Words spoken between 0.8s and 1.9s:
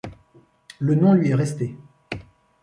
nom lui est resté.